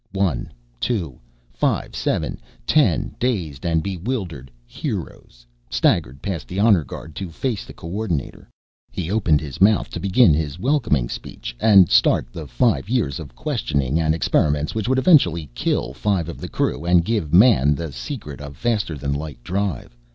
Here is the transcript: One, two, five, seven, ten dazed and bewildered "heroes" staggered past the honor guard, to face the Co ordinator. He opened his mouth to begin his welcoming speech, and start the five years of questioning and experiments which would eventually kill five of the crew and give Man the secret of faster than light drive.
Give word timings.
One, 0.13 0.51
two, 0.79 1.19
five, 1.53 1.95
seven, 1.95 2.39
ten 2.65 3.13
dazed 3.19 3.67
and 3.67 3.83
bewildered 3.83 4.49
"heroes" 4.65 5.45
staggered 5.69 6.23
past 6.23 6.47
the 6.47 6.59
honor 6.59 6.83
guard, 6.83 7.13
to 7.17 7.29
face 7.29 7.65
the 7.65 7.73
Co 7.75 7.87
ordinator. 7.87 8.49
He 8.91 9.11
opened 9.11 9.41
his 9.41 9.61
mouth 9.61 9.91
to 9.91 9.99
begin 9.99 10.33
his 10.33 10.57
welcoming 10.57 11.07
speech, 11.07 11.55
and 11.59 11.87
start 11.87 12.33
the 12.33 12.47
five 12.47 12.89
years 12.89 13.19
of 13.19 13.35
questioning 13.35 13.99
and 13.99 14.15
experiments 14.15 14.73
which 14.73 14.87
would 14.89 14.97
eventually 14.97 15.51
kill 15.53 15.93
five 15.93 16.27
of 16.29 16.39
the 16.41 16.49
crew 16.49 16.83
and 16.83 17.05
give 17.05 17.31
Man 17.31 17.75
the 17.75 17.91
secret 17.91 18.41
of 18.41 18.57
faster 18.57 18.97
than 18.97 19.13
light 19.13 19.43
drive. 19.43 19.95